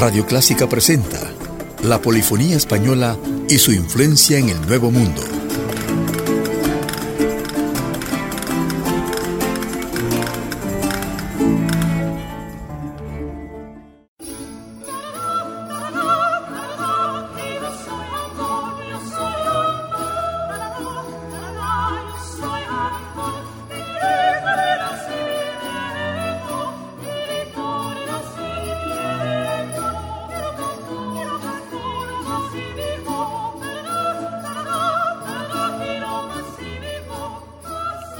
Radio 0.00 0.24
Clásica 0.24 0.66
presenta 0.66 1.20
la 1.82 2.00
polifonía 2.00 2.56
española 2.56 3.18
y 3.50 3.58
su 3.58 3.70
influencia 3.72 4.38
en 4.38 4.48
el 4.48 4.66
Nuevo 4.66 4.90
Mundo. 4.90 5.39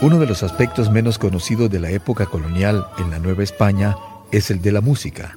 Uno 0.02 0.18
de 0.18 0.26
los 0.26 0.42
aspectos 0.42 0.90
menos 0.90 1.18
conocidos 1.18 1.68
de 1.68 1.78
la 1.78 1.90
época 1.90 2.24
colonial 2.24 2.86
en 2.96 3.10
la 3.10 3.18
Nueva 3.18 3.42
España 3.42 3.96
es 4.32 4.50
el 4.50 4.62
de 4.62 4.72
la 4.72 4.80
música. 4.80 5.36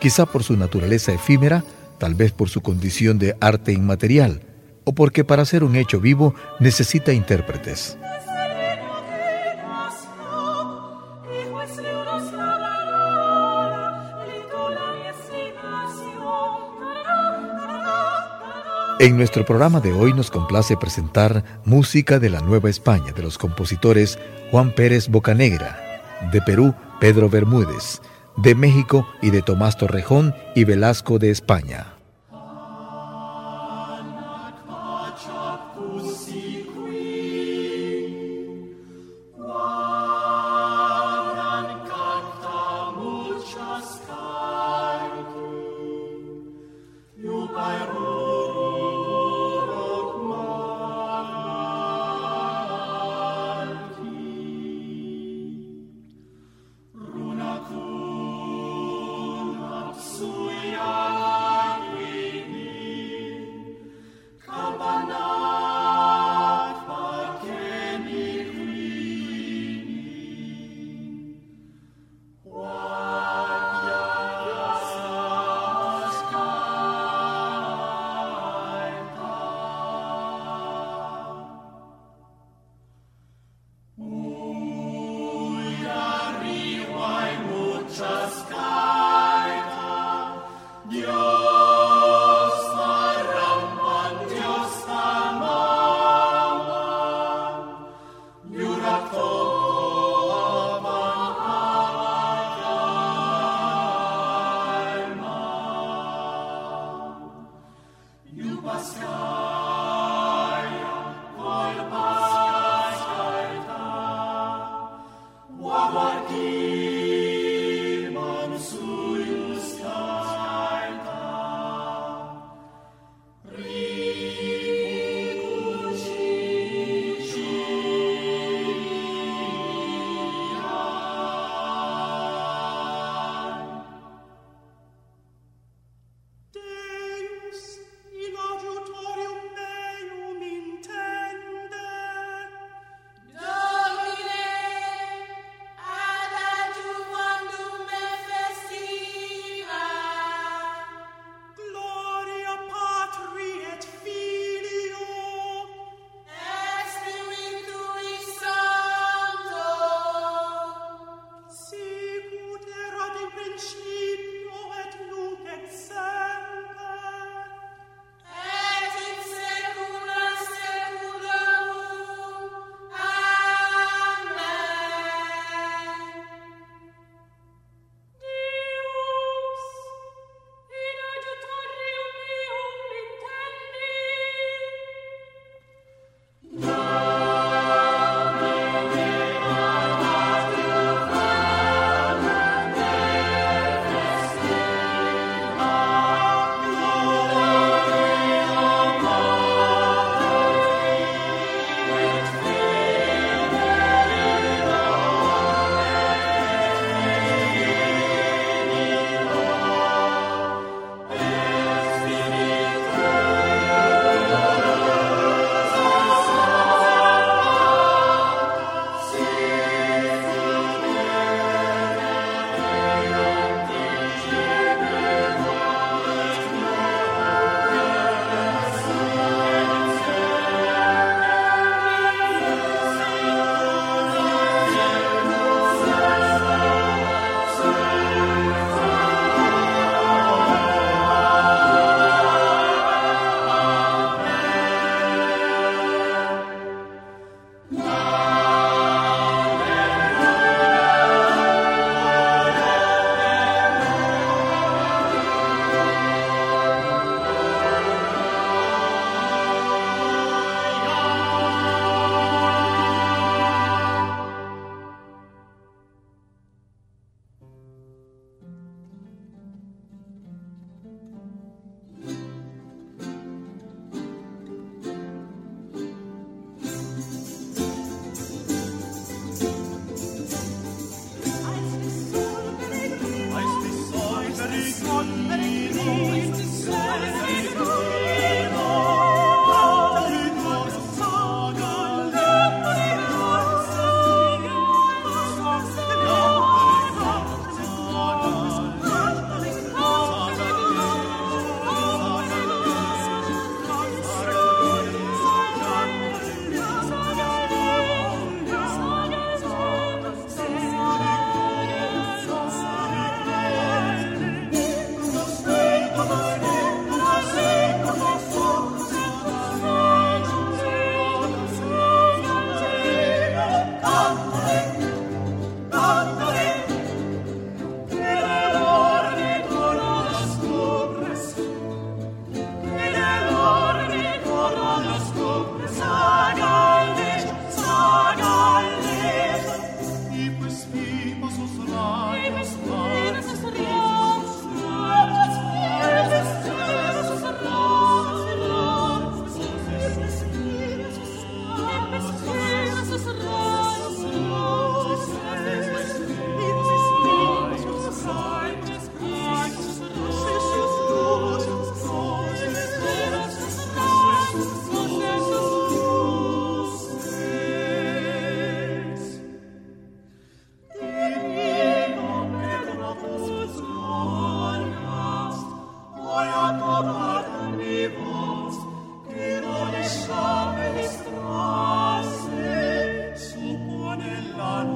Quizá 0.00 0.24
por 0.24 0.42
su 0.42 0.56
naturaleza 0.56 1.12
efímera, 1.12 1.62
tal 1.98 2.14
vez 2.14 2.32
por 2.32 2.48
su 2.48 2.62
condición 2.62 3.18
de 3.18 3.36
arte 3.38 3.72
inmaterial, 3.72 4.40
o 4.84 4.94
porque 4.94 5.24
para 5.24 5.44
ser 5.44 5.62
un 5.62 5.76
hecho 5.76 6.00
vivo 6.00 6.34
necesita 6.58 7.12
intérpretes. 7.12 7.98
En 19.00 19.16
nuestro 19.16 19.44
programa 19.44 19.78
de 19.80 19.92
hoy 19.92 20.12
nos 20.12 20.28
complace 20.28 20.76
presentar 20.76 21.44
música 21.64 22.18
de 22.18 22.30
la 22.30 22.40
Nueva 22.40 22.68
España 22.68 23.12
de 23.12 23.22
los 23.22 23.38
compositores 23.38 24.18
Juan 24.50 24.74
Pérez 24.74 25.08
Bocanegra, 25.08 25.78
de 26.32 26.42
Perú 26.42 26.74
Pedro 26.98 27.30
Bermúdez, 27.30 28.00
de 28.36 28.56
México 28.56 29.06
y 29.22 29.30
de 29.30 29.42
Tomás 29.42 29.78
Torrejón 29.78 30.34
y 30.56 30.64
Velasco 30.64 31.20
de 31.20 31.30
España. 31.30 31.94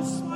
house. 0.03 0.32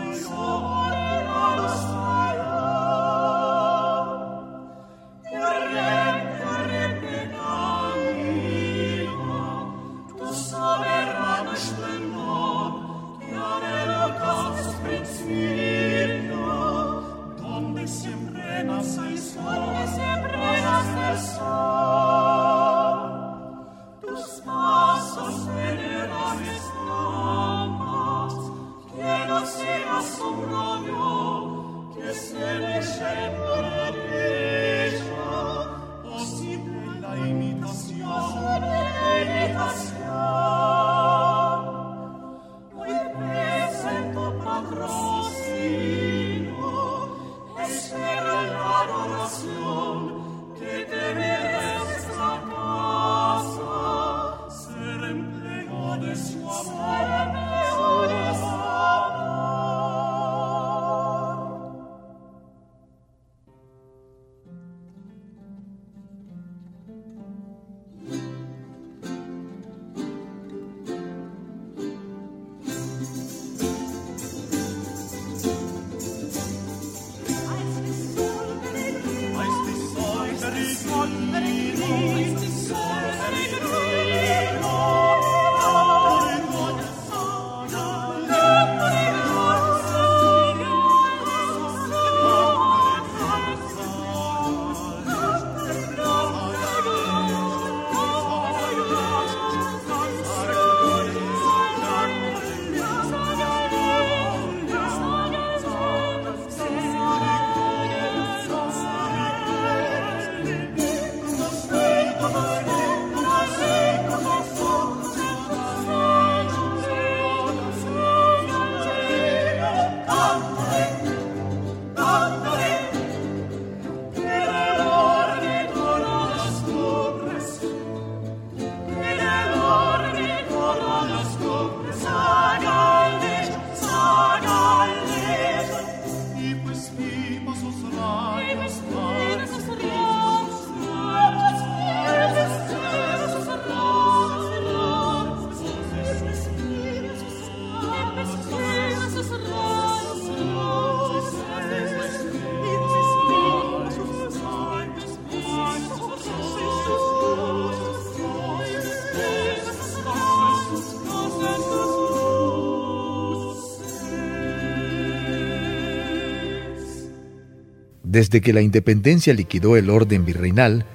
Desde 168.16 168.40
que 168.40 168.54
la 168.54 168.62
independencia 168.62 169.34
liquidó 169.34 169.76
el 169.76 169.90
orden 169.90 170.24
virreinal, 170.24 170.86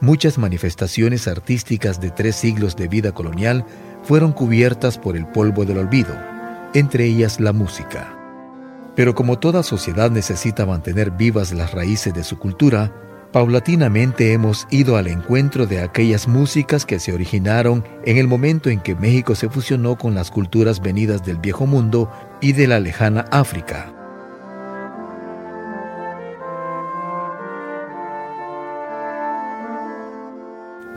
muchas 0.00 0.38
manifestaciones 0.38 1.28
artísticas 1.28 2.00
de 2.00 2.10
tres 2.10 2.36
siglos 2.36 2.74
de 2.74 2.88
vida 2.88 3.12
colonial 3.12 3.66
fueron 4.02 4.32
cubiertas 4.32 4.96
por 4.96 5.14
el 5.14 5.26
polvo 5.26 5.66
del 5.66 5.76
olvido, 5.76 6.16
entre 6.72 7.04
ellas 7.04 7.38
la 7.38 7.52
música. 7.52 8.16
Pero 8.96 9.14
como 9.14 9.38
toda 9.38 9.62
sociedad 9.62 10.10
necesita 10.10 10.64
mantener 10.64 11.10
vivas 11.10 11.52
las 11.52 11.72
raíces 11.72 12.14
de 12.14 12.24
su 12.24 12.38
cultura, 12.38 12.96
paulatinamente 13.30 14.32
hemos 14.32 14.66
ido 14.70 14.96
al 14.96 15.08
encuentro 15.08 15.66
de 15.66 15.82
aquellas 15.82 16.28
músicas 16.28 16.86
que 16.86 16.98
se 16.98 17.12
originaron 17.12 17.84
en 18.06 18.16
el 18.16 18.26
momento 18.26 18.70
en 18.70 18.80
que 18.80 18.94
México 18.94 19.34
se 19.34 19.50
fusionó 19.50 19.98
con 19.98 20.14
las 20.14 20.30
culturas 20.30 20.80
venidas 20.80 21.26
del 21.26 21.36
viejo 21.36 21.66
mundo 21.66 22.10
y 22.40 22.54
de 22.54 22.66
la 22.66 22.80
lejana 22.80 23.26
África. 23.30 23.99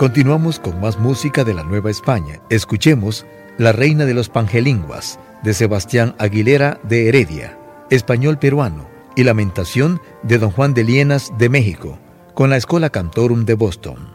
Continuamos 0.04 0.60
con 0.60 0.82
más 0.82 1.00
música 1.00 1.46
de 1.46 1.54
la 1.54 1.64
Nueva 1.64 1.90
España. 1.90 2.42
Escuchemos 2.50 3.26
La 3.58 3.72
Reina 3.72 4.04
de 4.04 4.14
los 4.14 4.28
Pangelinguas, 4.28 5.18
de 5.44 5.54
Sebastián 5.54 6.14
Aguilera 6.20 6.78
de 6.84 7.08
Heredia, 7.08 7.58
español 7.90 8.38
peruano, 8.38 8.86
y 9.16 9.24
Lamentación 9.24 10.02
de 10.24 10.40
Don 10.40 10.52
Juan 10.52 10.74
de 10.74 10.84
Lienas 10.84 11.32
de 11.38 11.48
México, 11.48 12.00
con 12.34 12.50
la 12.50 12.58
Escola 12.58 12.90
Cantorum 12.90 13.46
de 13.46 13.54
Boston. 13.54 14.13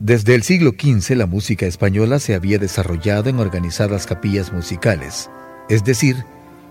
Desde 0.00 0.36
el 0.36 0.44
siglo 0.44 0.70
XV 0.78 1.16
la 1.16 1.26
música 1.26 1.66
española 1.66 2.20
se 2.20 2.36
había 2.36 2.60
desarrollado 2.60 3.30
en 3.30 3.40
organizadas 3.40 4.06
capillas 4.06 4.52
musicales, 4.52 5.28
es 5.68 5.82
decir, 5.82 6.24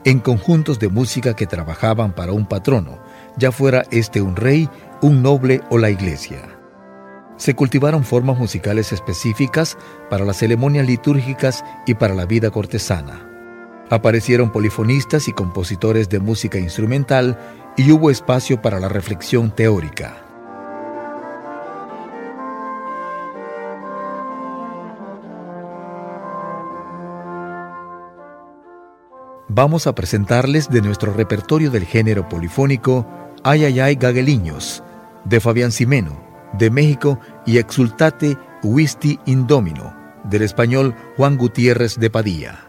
en 0.06 0.20
conjuntos 0.20 0.80
de 0.80 0.88
música 0.88 1.36
que 1.36 1.46
trabajaban 1.46 2.16
para 2.16 2.32
un 2.32 2.48
patrono, 2.48 3.00
ya 3.38 3.52
fuera 3.52 3.84
este 3.92 4.22
un 4.22 4.38
rey, 4.38 4.70
un 5.02 5.22
noble 5.22 5.60
o 5.70 5.78
la 5.78 5.90
iglesia. 5.90 6.58
Se 7.36 7.54
cultivaron 7.54 8.06
formas 8.06 8.38
musicales 8.38 8.94
específicas 8.94 9.78
para 10.10 10.24
las 10.24 10.38
ceremonias 10.38 10.88
litúrgicas 10.88 11.66
y 11.86 11.96
para 11.96 12.14
la 12.14 12.26
vida 12.26 12.50
cortesana. 12.50 13.30
Aparecieron 13.90 14.54
polifonistas 14.54 15.28
y 15.28 15.34
compositores 15.34 16.08
de 16.08 16.22
música 16.22 16.60
instrumental 16.60 17.38
y 17.76 17.92
hubo 17.92 18.10
espacio 18.10 18.62
para 18.62 18.80
la 18.80 18.88
reflexión 18.88 19.54
teórica. 19.54 20.27
Vamos 29.58 29.88
a 29.88 29.96
presentarles 29.96 30.70
de 30.70 30.84
nuestro 30.84 31.12
repertorio 31.14 31.72
del 31.72 31.84
género 31.84 32.30
polifónico 32.30 33.08
Ay 33.44 33.66
Ay 33.66 33.80
Ay 33.80 33.96
Gagueliños, 33.96 34.84
de 35.26 35.40
Fabián 35.40 35.72
Simeno, 35.72 36.16
de 36.54 36.70
México, 36.70 37.20
y 37.44 37.58
Exultate 37.58 38.38
Wisti 38.62 39.20
Indomino, 39.26 39.96
del 40.26 40.44
español 40.44 40.94
Juan 41.16 41.38
Gutiérrez 41.38 41.96
de 41.98 42.12
Padilla. 42.12 42.67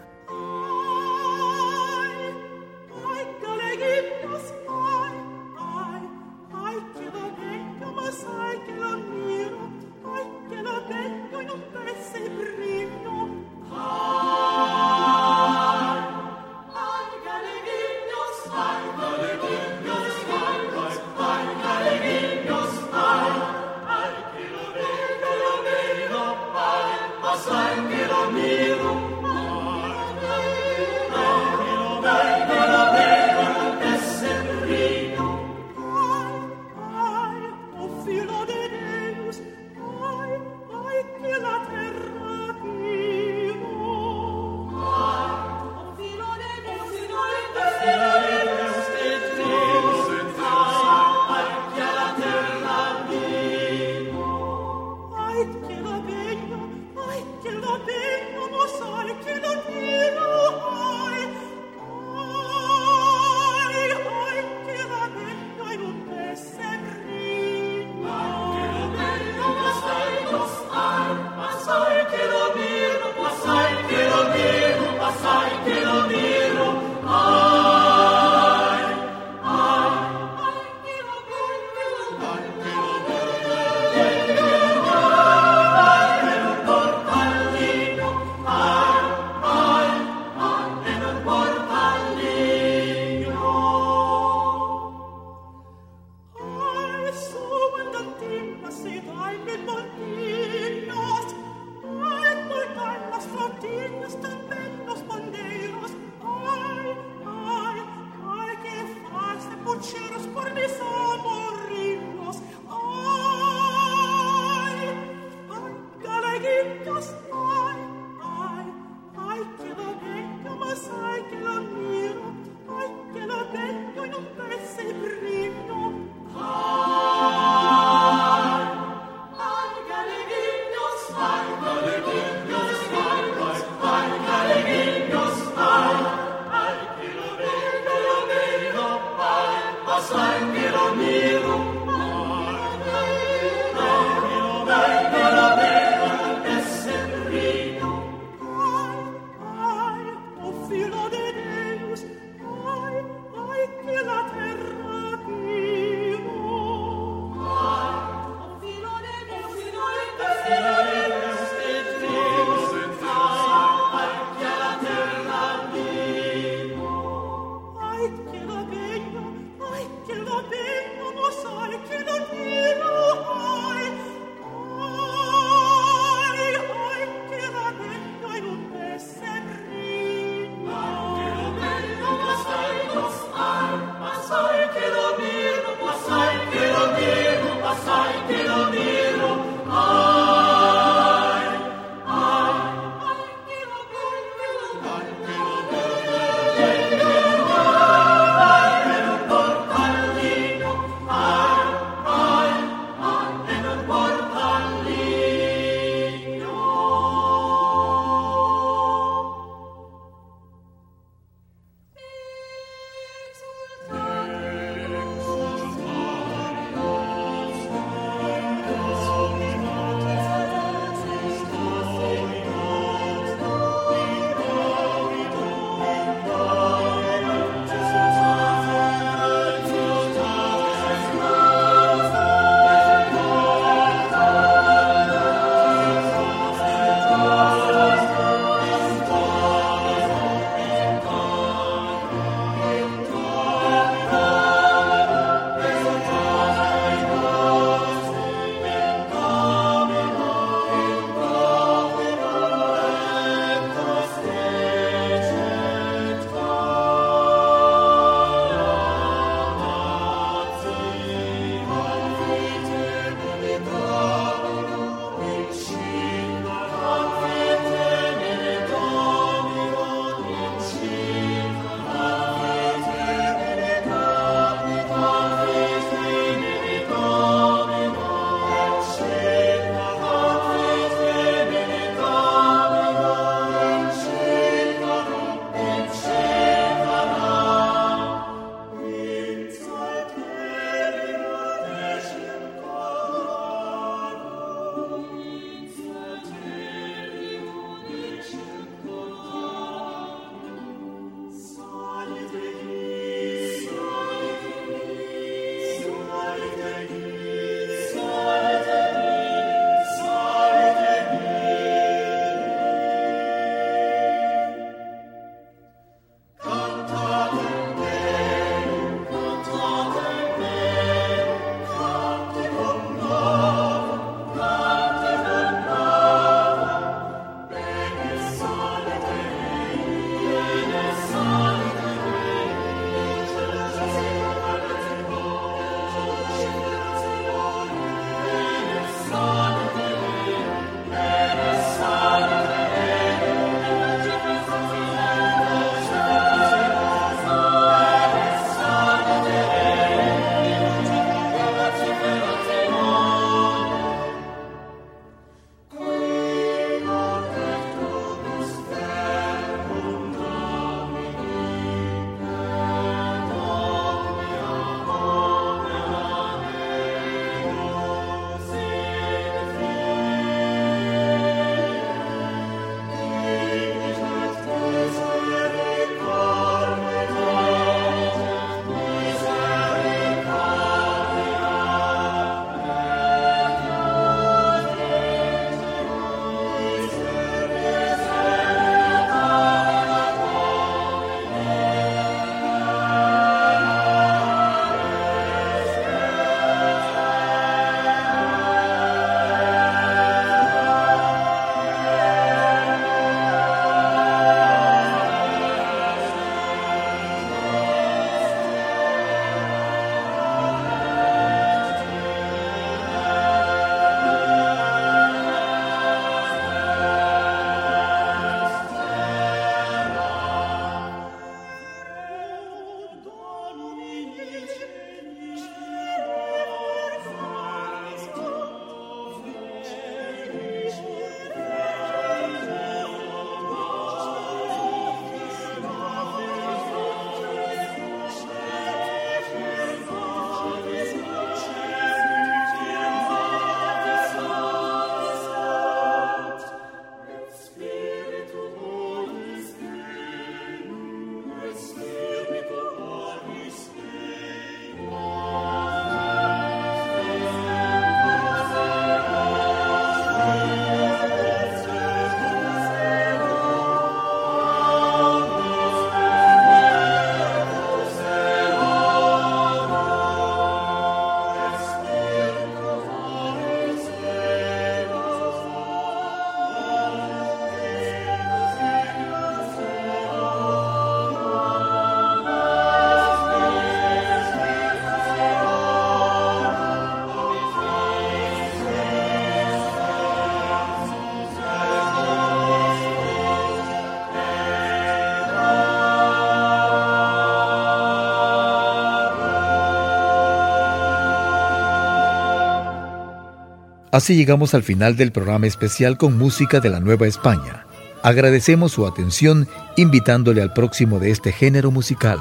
Así 503.99 504.15
llegamos 504.15 504.55
al 504.55 504.63
final 504.63 504.95
del 504.95 505.11
programa 505.11 505.49
especial 505.49 505.99
con 505.99 506.17
música 506.17 506.61
de 506.61 506.71
la 506.71 506.79
Nueva 506.79 507.09
España. 507.09 507.67
Agradecemos 508.05 508.71
su 508.71 508.87
atención 508.87 509.49
invitándole 509.77 510.41
al 510.41 510.53
próximo 510.53 511.01
de 511.01 511.11
este 511.11 511.33
género 511.33 511.73
musical. 511.73 512.21